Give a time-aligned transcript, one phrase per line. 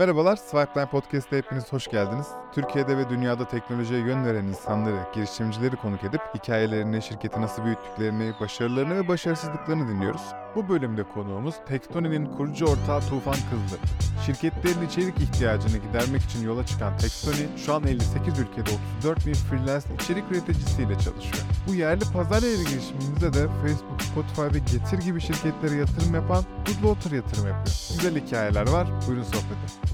[0.00, 2.26] Merhabalar, Swipeline Podcast'te hepiniz hoş geldiniz.
[2.52, 8.96] Türkiye'de ve dünyada teknolojiye yön veren insanları, girişimcileri konuk edip hikayelerini, şirketi nasıl büyüttüklerini, başarılarını
[8.96, 10.22] ve başarısızlıklarını dinliyoruz.
[10.54, 13.78] Bu bölümde konuğumuz Tekstoni'nin kurucu ortağı Tufan Kızlı.
[14.26, 18.70] Şirketlerin içerik ihtiyacını gidermek için yola çıkan Tekstoni, şu an 58 ülkede
[19.00, 21.44] 34 bin freelance içerik üreticisiyle çalışıyor.
[21.68, 27.16] Bu yerli pazar yeri girişimimizde de Facebook, Spotify ve Getir gibi şirketlere yatırım yapan Goodwater
[27.16, 27.76] yatırım yapıyor.
[27.96, 29.89] Güzel hikayeler var, buyurun sohbete.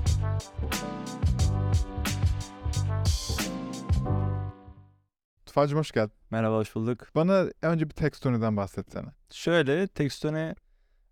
[5.46, 6.12] Tufacım hoş geldin.
[6.30, 7.08] Merhaba, hoş bulduk.
[7.14, 9.08] Bana önce bir Tekstoni'den bahsetsene.
[9.30, 10.54] Şöyle, Textone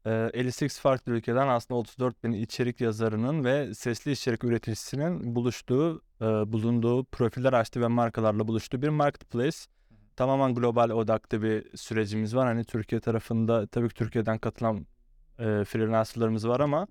[0.07, 6.24] e, 58 farklı ülkeden aslında 34 bin içerik yazarının ve sesli içerik üreticisinin buluştuğu, e,
[6.24, 9.59] bulunduğu profiller açtı ve markalarla buluştuğu bir marketplace.
[10.16, 12.46] Tamamen global odaklı bir sürecimiz var.
[12.46, 14.87] Hani Türkiye tarafında tabii ki Türkiye'den katılan
[15.38, 16.87] e, freelancerlarımız var ama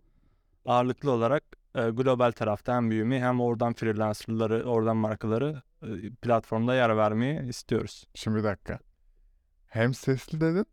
[0.65, 1.43] ağırlıklı olarak
[1.75, 8.07] e, global tarafta hem büyümeyi hem oradan freelancerları, oradan markaları e, platformda yer vermeyi istiyoruz.
[8.13, 8.79] Şimdi bir dakika.
[9.67, 10.65] Hem sesli dedin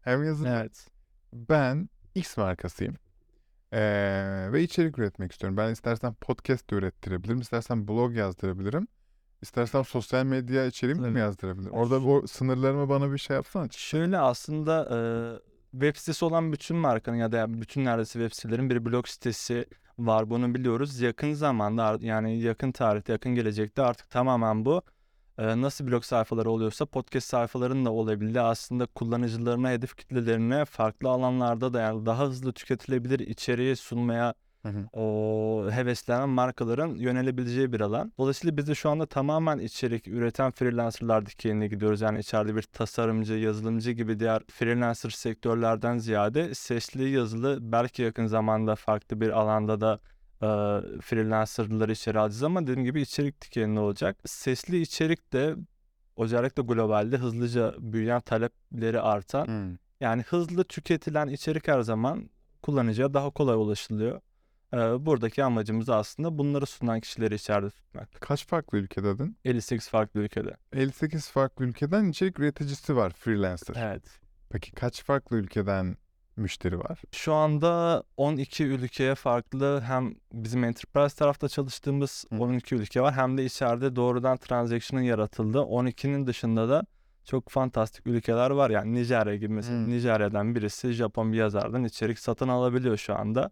[0.00, 0.48] hem yazılı.
[0.48, 0.88] Evet.
[1.32, 2.96] Ben X markasıyım.
[3.72, 5.56] Ee, ve içerik üretmek istiyorum.
[5.56, 7.40] Ben istersen podcast ürettirebilirim.
[7.40, 8.88] istersen blog yazdırabilirim.
[9.42, 11.18] İstersen sosyal medya içeriği mi Evet.
[11.18, 11.72] yazdırabilirim?
[11.72, 13.68] Orada o sınırlarımı bana bir şey yapsana.
[13.70, 14.98] Şöyle aslında e,
[15.80, 19.66] web sitesi olan bütün markanın ya da bütün neredeyse web sitelerin bir blog sitesi
[19.98, 20.30] var.
[20.30, 21.00] Bunu biliyoruz.
[21.00, 24.82] Yakın zamanda yani yakın tarihte, yakın gelecekte artık tamamen bu
[25.38, 31.74] e, nasıl blog sayfaları oluyorsa podcast sayfalarının da olabildiği aslında kullanıcılarına, hedef kitlelerine farklı alanlarda
[31.74, 34.34] da yani daha hızlı tüketilebilir içeriği sunmaya
[34.70, 34.86] Hı
[35.70, 38.12] heveslenen markaların yönelebileceği bir alan.
[38.18, 42.00] Dolayısıyla biz de şu anda tamamen içerik üreten freelancerlar dikeyine gidiyoruz.
[42.00, 48.74] Yani içeride bir tasarımcı, yazılımcı gibi diğer freelancer sektörlerden ziyade sesli, yazılı belki yakın zamanda
[48.74, 50.00] farklı bir alanda da
[50.42, 50.48] e,
[51.00, 54.16] freelancerları içeri alacağız ama dediğim gibi içerik dikeyinde olacak.
[54.24, 55.56] Sesli içerik de
[56.18, 59.76] özellikle globalde hızlıca büyüyen talepleri artan Hmm.
[60.00, 62.30] yani hızlı tüketilen içerik her zaman
[62.62, 64.20] kullanıcıya daha kolay ulaşılıyor.
[65.06, 68.08] Buradaki amacımız aslında bunları sunan kişileri içeride tutmak.
[68.20, 69.36] Kaç farklı ülke dedin?
[69.44, 70.56] 58 farklı ülkede.
[70.72, 73.74] 58 farklı ülkeden içerik üreticisi var freelancer.
[73.78, 74.02] Evet.
[74.50, 75.96] Peki kaç farklı ülkeden
[76.36, 77.02] müşteri var?
[77.12, 82.36] Şu anda 12 ülkeye farklı hem bizim enterprise tarafta çalıştığımız Hı.
[82.36, 86.86] 12 ülke var hem de içeride doğrudan transaction'ın yaratıldığı 12'nin dışında da
[87.24, 88.70] çok fantastik ülkeler var.
[88.70, 89.90] Yani Nijerya gibi mesela Hı.
[89.90, 93.50] Nijerya'dan birisi Japon bir yazardan içerik satın alabiliyor şu anda.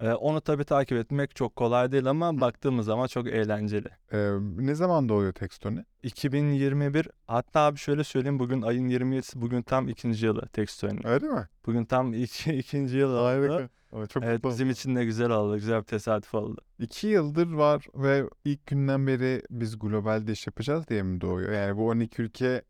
[0.00, 3.88] Ee, onu tabii takip etmek çok kolay değil ama baktığımız zaman çok eğlenceli.
[4.12, 5.84] Ee, ne zaman doğuyor Tekstoni?
[6.02, 11.06] 2021 hatta abi şöyle söyleyeyim bugün ayın 27'si bugün tam ikinci yılı Textoy'un.
[11.06, 11.48] Öyle mi?
[11.66, 13.24] Bugün tam iki, ikinci yıl oldu.
[13.24, 13.68] Harika.
[14.08, 15.54] Çok Evet bizim için de güzel oldu.
[15.54, 16.60] Güzel bir tesadüf oldu.
[16.78, 21.52] İki yıldır var ve ilk günden beri biz globalde iş yapacağız diye mi doğuyor?
[21.52, 22.62] Yani bu 12 ülke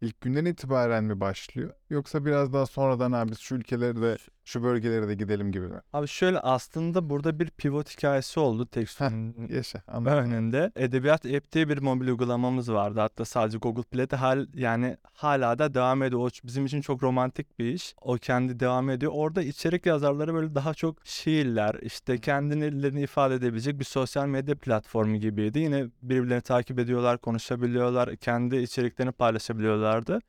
[0.00, 1.70] ilk günden itibaren mi başlıyor?
[1.94, 5.80] Yoksa biraz daha sonradan abi şu ülkelere de şu bölgelere de gidelim gibi mi?
[5.92, 8.68] Abi şöyle aslında burada bir pivot hikayesi oldu
[9.48, 10.18] Yaşa anladım.
[10.18, 10.72] önünde.
[10.76, 13.00] Edebiyat App diye bir mobil uygulamamız vardı.
[13.00, 16.20] Hatta sadece Google Play'de hal yani hala da devam ediyor.
[16.20, 17.94] O bizim için çok romantik bir iş.
[18.00, 19.12] O kendi devam ediyor.
[19.14, 25.16] Orada içerik yazarları böyle daha çok şiirler, işte kendilerini ifade edebilecek bir sosyal medya platformu
[25.16, 25.58] gibiydi.
[25.58, 30.20] Yine birbirlerini takip ediyorlar, konuşabiliyorlar, kendi içeriklerini paylaşabiliyorlardı.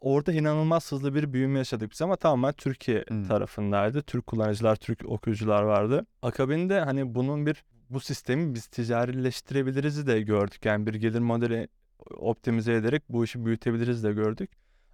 [0.00, 3.28] Orada inanılmaz hızlı bir büyüme yaşadık biz ama tamamen Türkiye Hmm.
[3.28, 4.02] tarafındaydı.
[4.02, 6.06] Türk kullanıcılar, Türk okuyucular vardı.
[6.22, 10.64] Akabinde hani bunun bir bu sistemi biz ticarileştirebiliriz de gördük.
[10.64, 11.68] Yani bir gelir modeli
[12.18, 14.50] optimize ederek bu işi büyütebiliriz de gördük.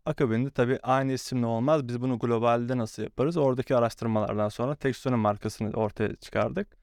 [0.06, 1.88] Akabinde tabii aynı isimle olmaz.
[1.88, 3.36] Biz bunu globalde nasıl yaparız?
[3.36, 6.76] Oradaki araştırmalardan sonra Textone markasını ortaya çıkardık.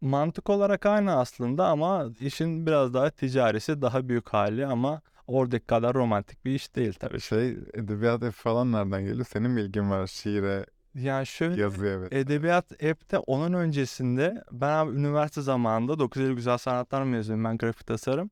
[0.00, 5.94] Mantık olarak aynı aslında ama işin biraz daha ticarisi, daha büyük hali ama oradaki kadar
[5.94, 7.20] romantik bir iş değil tabii.
[7.20, 9.26] Şey edebiyat ev falan nereden geliyor?
[9.30, 12.12] Senin bilgin var şiire, Yani şöyle yazıya evet.
[12.12, 17.86] Edebiyat app'te onun öncesinde ben abi üniversite zamanında 9 Eylül Güzel Sanatlar mezunuyum ben grafik
[17.86, 18.30] tasarım.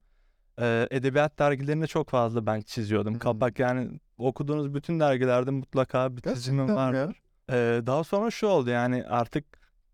[0.60, 3.12] Ee, edebiyat dergilerinde çok fazla ben çiziyordum.
[3.12, 3.18] Hmm.
[3.18, 7.16] Kapak yani okuduğunuz bütün dergilerde mutlaka bir çizimim vardır.
[7.50, 9.44] Ee, daha sonra şu oldu yani artık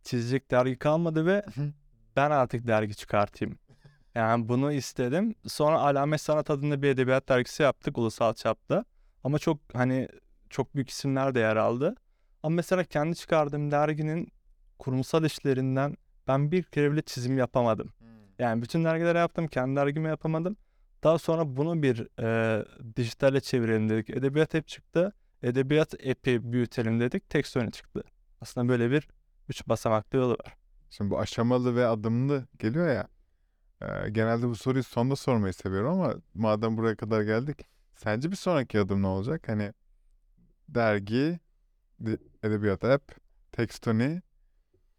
[0.02, 1.72] çizecek dergi kalmadı ve Hı.
[2.16, 3.58] ben artık dergi çıkartayım.
[4.14, 5.34] Yani bunu istedim.
[5.46, 8.84] Sonra Alamet Sanat adında bir edebiyat dergisi yaptık ulusal çapta.
[9.24, 10.08] Ama çok hani
[10.50, 11.94] çok büyük isimler de yer aldı.
[12.42, 14.32] Ama mesela kendi çıkardığım derginin
[14.78, 15.96] kurumsal işlerinden
[16.28, 17.92] ben bir kere bile çizim yapamadım.
[18.38, 20.56] Yani bütün dergilere yaptım, kendi dergimi yapamadım.
[21.04, 22.64] Daha sonra bunu bir e,
[22.96, 24.10] dijitale çevirelim dedik.
[24.10, 25.12] Edebiyat app çıktı.
[25.42, 27.30] Edebiyat app'i büyütelim dedik.
[27.30, 28.02] Tekstone çıktı.
[28.40, 29.08] Aslında böyle bir
[29.48, 30.56] üç basamaklı yolu var.
[30.90, 33.08] Şimdi bu aşamalı ve adımlı geliyor ya.
[34.10, 37.66] Genelde bu soruyu sonda sormayı seviyorum ama madem buraya kadar geldik.
[37.96, 39.48] Sence bir sonraki adım ne olacak?
[39.48, 39.72] Hani
[40.68, 41.40] dergi,
[42.42, 43.12] edebiyat app,
[43.52, 44.22] Textoni,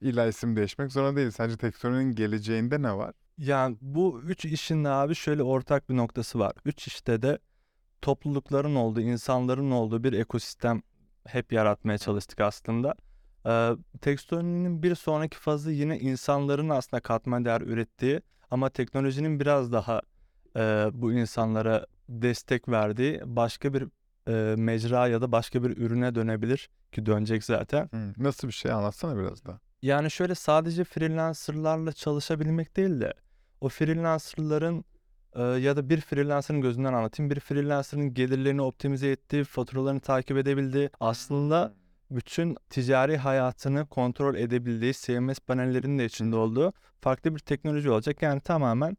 [0.02, 1.32] illa isim değişmek zorunda değil.
[1.32, 3.14] Sence Textoni'nin geleceğinde ne var?
[3.38, 6.54] Yani bu üç işin de abi şöyle ortak bir noktası var.
[6.66, 7.40] Üç işte de
[8.02, 10.82] toplulukların olduğu, insanların olduğu bir ekosistem
[11.26, 12.96] hep yaratmaya çalıştık aslında.
[13.46, 13.72] Ee,
[14.02, 18.22] Textoni'nin bir sonraki fazı yine insanların aslında katma değer ürettiği
[18.54, 20.02] ama teknolojinin biraz daha
[20.58, 23.88] e, bu insanlara destek verdiği başka bir
[24.28, 27.90] e, mecra ya da başka bir ürüne dönebilir ki dönecek zaten.
[27.94, 29.60] Hı, Nasıl bir şey anlatsana biraz da.
[29.82, 33.14] Yani şöyle sadece freelancerlarla çalışabilmek değil de
[33.62, 34.86] o freelancerların
[35.36, 37.30] e, ya da bir freelancerın gözünden anlatayım.
[37.32, 41.74] Bir freelancerın gelirlerini optimize ettiği, faturalarını takip edebildiği, aslında
[42.16, 48.22] bütün ticari hayatını kontrol edebildiği, CMS panellerinin de içinde olduğu farklı bir teknoloji olacak.
[48.22, 48.98] Yani tamamen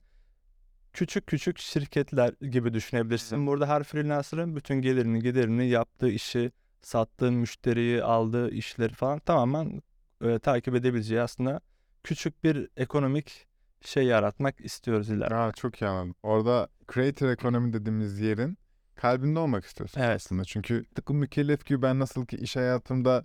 [0.93, 3.47] küçük küçük şirketler gibi düşünebilirsin.
[3.47, 6.53] Burada her freelancer'ın bütün gelirini, giderini, yaptığı işi,
[6.83, 9.83] sattığı müşteriyi, aldığı işleri falan tamamen
[10.23, 11.61] e, takip edebileceği aslında
[12.05, 13.47] küçük bir ekonomik
[13.81, 15.35] şey yaratmak istiyoruz ileride.
[15.35, 16.15] Aa, çok iyi anladım.
[16.23, 18.59] Orada creator economy dediğimiz yerin
[18.97, 20.17] kalbinde olmak istiyorsun Evet.
[20.17, 20.45] aslında.
[20.45, 23.25] Çünkü tıpkı mükellef gibi ben nasıl ki iş hayatımda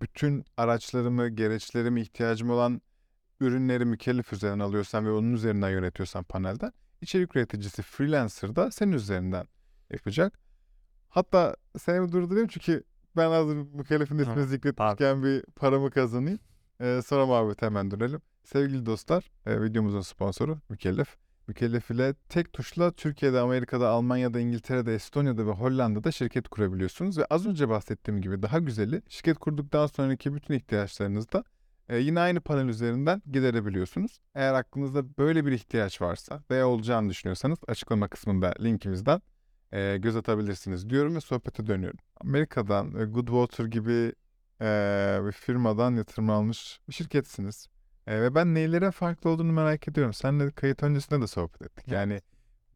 [0.00, 2.80] bütün araçlarımı, gereçlerimi, ihtiyacım olan
[3.40, 9.46] ürünleri mükellef üzerinden alıyorsam ve onun üzerinden yönetiyorsam panelden, içerik üreticisi freelancer da senin üzerinden
[9.90, 10.38] yapacak.
[11.08, 12.82] Hatta seni durdurayım çünkü
[13.16, 16.38] ben hazır mükellefin ismini Hı, zikretmişken bir paramı kazanayım.
[16.80, 18.20] Ee, sonra muhabbete hemen dönelim.
[18.44, 21.16] Sevgili dostlar, e, videomuzun sponsoru Mükellef.
[21.48, 27.18] Mükellef ile tek tuşla Türkiye'de, Amerika'da, Almanya'da, İngiltere'de, Estonya'da ve Hollanda'da şirket kurabiliyorsunuz.
[27.18, 31.44] Ve az önce bahsettiğim gibi daha güzeli şirket kurduktan sonraki bütün ihtiyaçlarınızı da
[31.88, 34.20] e, yine aynı panel üzerinden giderebiliyorsunuz.
[34.34, 39.22] Eğer aklınızda böyle bir ihtiyaç varsa veya olacağını düşünüyorsanız açıklama kısmında linkimizden
[39.72, 41.98] e, göz atabilirsiniz diyorum ve sohbete dönüyorum.
[42.20, 44.12] Amerika'dan e, Goodwater gibi
[44.60, 47.68] e, bir firmadan yatırım almış bir şirketsiniz.
[48.08, 50.12] Ve ben neylere farklı olduğunu merak ediyorum.
[50.12, 51.84] Seninle kayıt öncesinde de sohbet ettik.
[51.88, 51.94] Evet.
[51.96, 52.20] Yani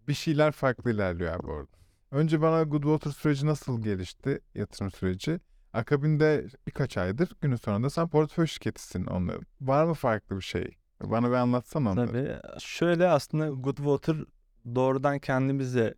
[0.09, 1.79] bir şeyler farklı ilerliyor abi orada.
[2.11, 5.41] Önce bana Goodwater süreci nasıl gelişti, yatırım süreci?
[5.73, 9.47] Akabinde birkaç aydır günün sonunda sen portföy şirketisin onların.
[9.61, 10.77] Var mı farklı bir şey?
[11.03, 12.07] Bana bir anlatsana onları.
[12.07, 12.61] Tabii.
[12.61, 14.17] Şöyle aslında Goodwater
[14.75, 15.95] doğrudan kendimize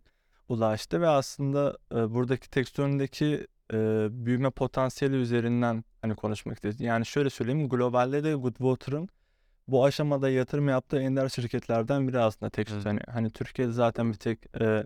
[0.49, 6.85] ulaştı ve aslında e, buradaki tekstüründeki e, büyüme potansiyeli üzerinden hani konuşmak istedim.
[6.85, 9.09] Yani şöyle söyleyeyim globalde de Goodwater'ın
[9.67, 12.85] bu aşamada yatırım yaptığı ender şirketlerden biri aslında Texas.
[12.85, 12.89] Hı.
[12.89, 14.83] Hani, hani Türkiye'de zaten bir tek e,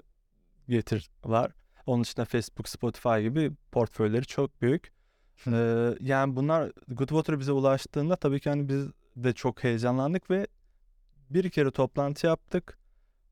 [0.69, 1.51] Getir var.
[1.85, 4.91] Onun dışında Facebook, Spotify gibi portföyleri çok büyük.
[5.47, 10.47] Ee, yani bunlar Goodwater bize ulaştığında tabii ki hani biz de çok heyecanlandık ve
[11.29, 12.77] bir kere toplantı yaptık.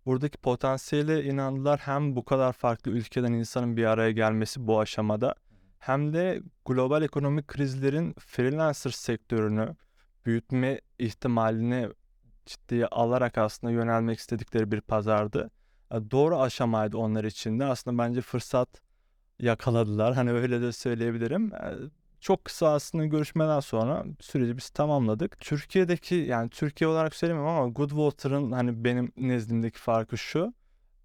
[0.06, 1.80] Buradaki potansiyele inandılar.
[1.80, 5.36] Hem bu kadar farklı ülkeden insanın bir araya gelmesi bu aşamada
[5.80, 9.75] hem de global ekonomik krizlerin freelancer sektörünü
[10.25, 11.89] büyütme ihtimalini
[12.45, 15.49] ciddiye alarak aslında yönelmek istedikleri bir pazardı.
[15.91, 17.65] E, Doğru aşamaydı onlar için de.
[17.65, 18.69] Aslında bence fırsat
[19.39, 20.15] yakaladılar.
[20.15, 21.53] Hani öyle de söyleyebilirim.
[21.53, 21.73] E,
[22.19, 25.39] Çok kısa aslında görüşmeden sonra süreci biz tamamladık.
[25.39, 30.53] Türkiye'deki yani Türkiye olarak söylemiyorum ama Goodwater'ın hani benim nezdimdeki farkı şu.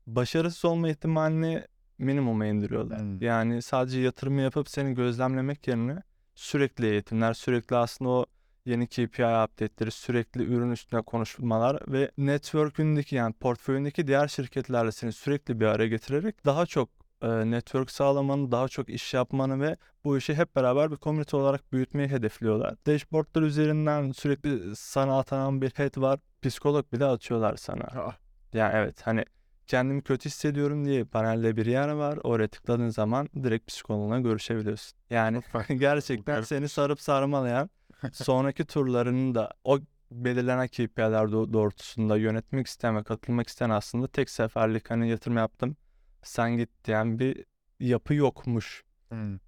[0.07, 1.65] Başarısız olma ihtimalini
[1.99, 3.01] minimuma indiriyorlar.
[3.01, 3.23] Hmm.
[3.23, 6.03] Yani sadece yatırımı yapıp seni gözlemlemek yerine
[6.35, 8.27] sürekli eğitimler, sürekli aslında o
[8.69, 15.61] yeni KPI update'leri, sürekli ürün üstüne konuşmalar ve network'ündeki yani portföyündeki diğer şirketlerle seni sürekli
[15.61, 16.89] bir araya getirerek daha çok
[17.23, 21.73] e, network sağlamanı, daha çok iş yapmanı ve bu işi hep beraber bir komünite olarak
[21.73, 22.75] büyütmeyi hedefliyorlar.
[22.87, 26.21] Dashboardlar üzerinden sürekli sana atanan bir head var.
[26.43, 27.85] Psikolog bile atıyorlar sana.
[27.97, 28.17] Ah,
[28.53, 29.25] Yani evet hani
[29.67, 32.19] kendimi kötü hissediyorum diye panelde bir yer var.
[32.23, 34.99] Oraya tıkladığın zaman direkt psikoloğuna görüşebiliyorsun.
[35.11, 37.71] Yani gerçekten seni sarıp sarmalayan
[38.13, 39.79] sonraki turlarını da o
[40.11, 45.77] belirlenen KPI'ler doğ- doğrultusunda yönetmek isteyen ve katılmak isteyen aslında tek seferlik hani yatırım yaptım
[46.23, 47.45] sen git diyen bir
[47.81, 49.39] yapı yokmuş hmm.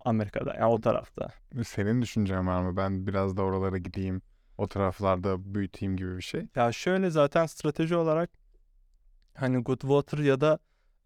[0.00, 1.28] Amerika'da yani o tarafta.
[1.64, 2.76] Senin düşüncen var mı?
[2.76, 4.22] Ben biraz da oralara gideyim,
[4.58, 6.46] o taraflarda büyüteyim gibi bir şey.
[6.54, 8.30] Ya şöyle zaten strateji olarak
[9.34, 10.58] hani Goodwater ya da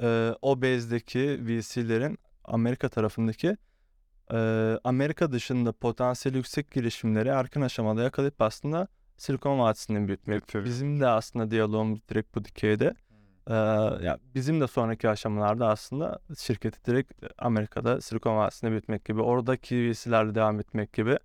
[0.03, 3.57] e, o base'deki VC'lerin Amerika tarafındaki
[4.85, 10.41] Amerika dışında potansiyeli yüksek girişimleri erken aşamada yakalayıp aslında Silikon Vadisi'nin büyütmek.
[10.41, 10.65] Getiriyor.
[10.65, 12.95] Bizim de aslında diyalogumuz direkt bu dikeyde.
[13.47, 13.55] E,
[14.05, 20.35] ya bizim de sonraki aşamalarda aslında şirketi direkt Amerika'da Silikon Vadisi'nde büyütmek gibi, oradaki VC'lerle
[20.35, 21.19] devam etmek gibi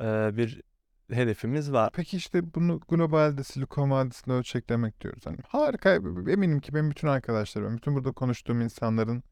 [0.00, 0.62] e, bir
[1.10, 1.90] hedefimiz var.
[1.94, 5.26] Peki işte bunu globalde Silikon Vadisi'nde ölçeklemek diyoruz.
[5.26, 5.94] Hani harika.
[6.30, 9.22] Eminim ki benim bütün arkadaşlarım, bütün burada konuştuğum insanların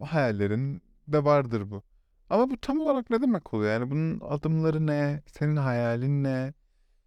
[0.00, 1.82] hayallerin de vardır bu.
[2.32, 3.72] Ama bu tam olarak ne demek oluyor?
[3.72, 5.22] Yani bunun adımları ne?
[5.26, 6.54] Senin hayalin ne?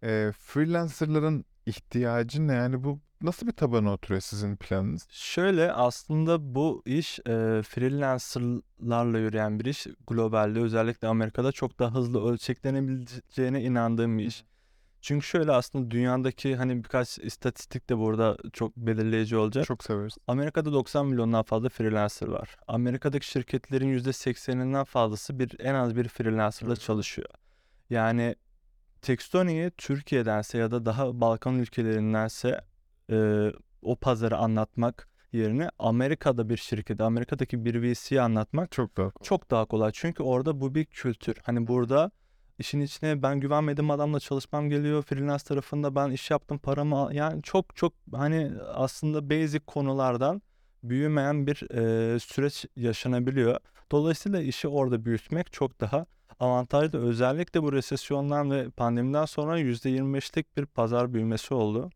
[0.02, 2.52] Eee, freelancer'ların ihtiyacı ne?
[2.54, 5.06] Yani bu nasıl bir tabana oturuyor sizin planınız?
[5.10, 9.86] Şöyle aslında bu iş e, freelancerlarla yürüyen bir iş.
[10.06, 14.44] Globalde özellikle Amerika'da çok daha hızlı ölçeklenebileceğine inandığım bir iş.
[15.00, 19.64] Çünkü şöyle aslında dünyadaki hani birkaç istatistik de burada çok belirleyici olacak.
[19.66, 20.16] Çok severiz.
[20.26, 22.56] Amerika'da 90 milyondan fazla freelancer var.
[22.66, 26.80] Amerika'daki şirketlerin %80'inden fazlası bir en az bir freelancerla Evet.
[26.80, 27.28] çalışıyor.
[27.90, 28.36] Yani
[29.02, 32.60] Textoni'yi Türkiye'dense ya da daha Balkan ülkelerindense
[33.10, 33.48] e,
[33.82, 39.64] o pazarı anlatmak yerine Amerika'da bir şirketi, Amerika'daki bir VC'yi anlatmak Çok daha çok daha
[39.64, 39.90] kolay.
[39.94, 41.36] Çünkü orada bu bir kültür.
[41.42, 42.10] Hani burada
[42.58, 45.02] işin içine ben güvenmediğim adamla çalışmam geliyor.
[45.02, 50.42] Freelance tarafında ben iş yaptım paramı al- yani çok çok hani aslında basic konulardan
[50.82, 51.70] büyümeyen bir
[52.14, 53.60] e, süreç yaşanabiliyor.
[53.92, 56.06] Dolayısıyla işi orada büyütmek çok daha
[56.40, 56.98] avantajlı.
[56.98, 61.90] Özellikle bu resesyondan ve pandemiden sonra %25'lik bir pazar büyümesi oldu.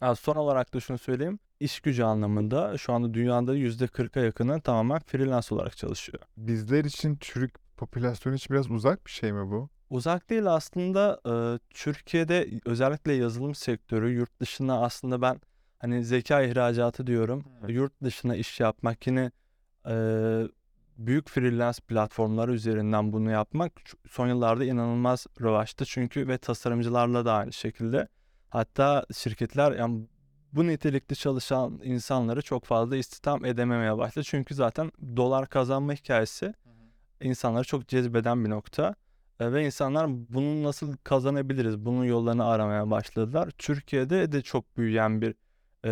[0.00, 1.38] Ha, son olarak da şunu söyleyeyim.
[1.60, 6.18] İş gücü anlamında şu anda dünyada %40'a yakını tamamen freelance olarak çalışıyor.
[6.36, 9.68] Bizler için Türk popülasyonu için biraz uzak bir şey mi bu?
[9.90, 11.32] Uzak değil aslında e,
[11.70, 15.40] Türkiye'de özellikle yazılım sektörü yurt dışına aslında ben
[15.78, 17.44] hani zeka ihracatı diyorum.
[17.60, 17.72] Hı.
[17.72, 19.30] Yurt dışına iş yapmak yine
[19.86, 19.94] e,
[20.98, 23.72] büyük freelance platformları üzerinden bunu yapmak
[24.08, 28.08] son yıllarda inanılmaz revaçta çünkü ve tasarımcılarla da aynı şekilde.
[28.48, 30.08] Hatta şirketler yani
[30.52, 34.24] bu nitelikli çalışan insanları çok fazla istihdam edememeye başladı.
[34.28, 36.54] Çünkü zaten dolar kazanma hikayesi
[37.20, 38.94] insanları çok cezbeden bir nokta.
[39.40, 41.78] E, Ve insanlar bunu nasıl kazanabiliriz?
[41.78, 43.50] Bunun yollarını aramaya başladılar.
[43.58, 45.34] Türkiye'de de çok büyüyen bir
[45.84, 45.90] e,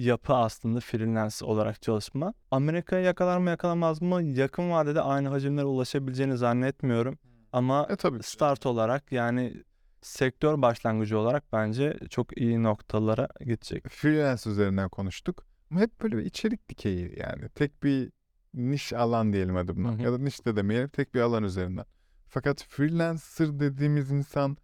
[0.00, 2.34] yapı aslında freelance olarak çalışma.
[2.50, 4.22] Amerika'ya yakalar mı yakalamaz mı?
[4.22, 7.18] Yakın vadede aynı hacimlere ulaşabileceğini zannetmiyorum.
[7.52, 8.18] Ama E tabii.
[8.18, 8.30] ki.
[8.30, 9.62] start olarak yani
[10.02, 13.88] sektör başlangıcı olarak bence çok iyi noktalara gidecek.
[13.88, 15.44] Freelance üzerinden konuştuk.
[15.70, 17.48] Ama hep böyle bir içerik dikeyi yani.
[17.54, 18.12] Tek bir
[18.54, 19.88] niş alan diyelim hadi buna.
[19.92, 20.02] Hı hı.
[20.02, 21.84] Ya da niş de demeyelim tek bir alan üzerinden.
[22.28, 24.56] Fakat freelancer dediğimiz insan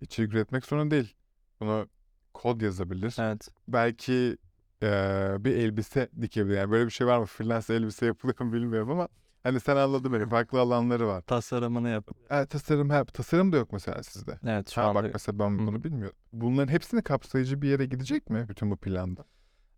[0.00, 1.14] içerik üretmek zorunda değil.
[1.60, 1.88] Bunu
[2.34, 3.16] kod yazabilir.
[3.18, 3.48] Evet.
[3.68, 4.36] Belki
[4.82, 6.56] eee, bir elbise dikebilir.
[6.56, 7.26] Yani böyle bir şey var mı?
[7.26, 9.08] Freelance elbise yapılıyor mu bilmiyorum ama
[9.42, 10.28] hani sen anladın beni.
[10.28, 11.22] Farklı alanları var.
[11.22, 12.10] Tasarımını yap.
[12.30, 14.38] Evet, tasarım hep tasarım da yok mesela sizde.
[14.46, 15.58] Evet şu Ha anda bak mesela ben Hı.
[15.66, 16.18] bunu bilmiyordum.
[16.32, 19.24] Bunların hepsini kapsayıcı bir yere gidecek mi bütün bu planda?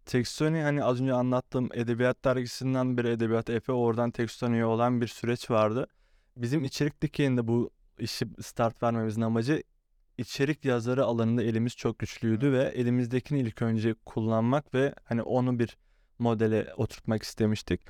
[0.06, 5.50] Textoni hani az önce anlattığım edebiyat dergisinden bir edebiyat Efe oradan Textoni'ye olan bir süreç
[5.50, 5.86] vardı.
[6.36, 9.62] Bizim içerik dikeyinde bu işi start vermemizin amacı
[10.18, 15.76] içerik yazarı alanında elimiz çok güçlüydü ve elimizdekini ilk önce kullanmak ve hani onu bir
[16.18, 17.80] modele oturtmak istemiştik.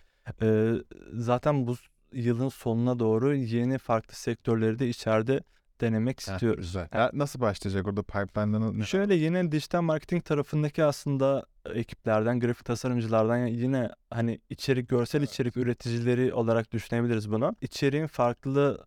[0.43, 0.73] Ee,
[1.13, 1.77] zaten bu
[2.13, 5.41] yılın sonuna doğru yeni farklı sektörleri de içeride
[5.81, 6.61] denemek istiyoruz.
[6.67, 6.89] Güzel.
[6.95, 8.85] Ya nasıl başlayacak orada pipeline'da ne?
[8.85, 16.35] Şöyle yine dijital marketing tarafındaki aslında ekiplerden, grafik tasarımcılardan yine hani içerik, görsel içerik üreticileri
[16.35, 17.57] olarak düşünebiliriz bunu.
[17.61, 18.87] İçeriğin farklı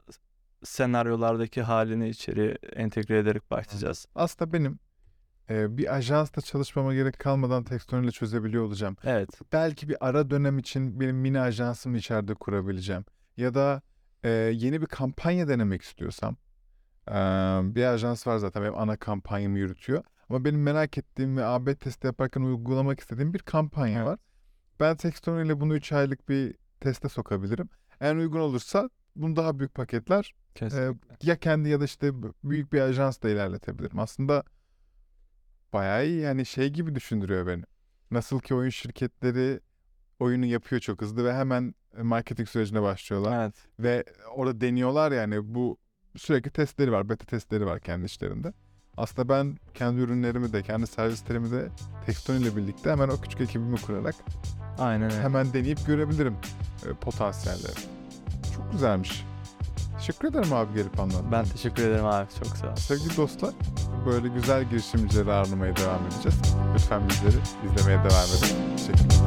[0.64, 4.06] senaryolardaki halini içeriye entegre ederek başlayacağız.
[4.16, 4.80] Aslında benim
[5.50, 7.66] e, bir ajansta çalışmama gerek kalmadan
[8.04, 8.98] ile çözebiliyor olacağım.
[9.04, 9.30] Evet.
[9.54, 13.06] Belki bir ara dönem için benim mini ajansımı içeride kurabileceğim.
[13.38, 13.82] Ya da
[14.24, 16.38] e, yeni bir kampanya denemek istiyorsam.
[17.76, 20.04] Bir ajans var zaten benim ana kampanyamı yürütüyor.
[20.30, 24.20] Ama benim merak ettiğim ve AB testi yaparken uygulamak istediğim bir kampanya var.
[24.80, 27.70] Ben Texton ile bunu 3 aylık bir teste sokabilirim.
[28.02, 31.18] En uygun olursa bunu daha büyük paketler Kesinlikle.
[31.24, 32.12] ya kendi ya da işte
[32.44, 34.00] büyük bir ajansla ilerletebilirim.
[34.00, 34.44] Aslında
[35.74, 37.64] bayağı iyi yani şey gibi düşündürüyor beni.
[38.12, 39.60] Nasıl ki oyun şirketleri
[40.20, 43.44] oyunu yapıyor çok hızlı ve hemen marketing sürecine başlıyorlar.
[43.44, 43.56] Evet.
[43.80, 44.04] Ve
[44.36, 45.78] orada deniyorlar yani bu
[46.20, 48.54] sürekli testleri var, beta testleri var kendi işlerinde.
[48.98, 51.70] Aslında ben kendi ürünlerimi de, kendi servislerimi de
[52.06, 54.16] Texton ile birlikte hemen o küçük ekibimi kurarak
[54.80, 55.22] Aynen öyle.
[55.22, 56.36] hemen deneyip görebilirim
[56.86, 57.80] e, potansiyelleri.
[58.56, 59.26] Çok güzelmiş.
[59.98, 62.28] Teşekkür ederim abi gelip anlattığın Ben teşekkür ederim abi.
[62.44, 62.76] Çok sağ ol.
[62.76, 63.54] Sevgili dostlar,
[64.06, 66.40] böyle güzel girişimcileri ağırlamaya devam edeceğiz.
[66.74, 68.78] Lütfen bizleri izlemeye devam edin.
[68.78, 69.20] Teşekkürler.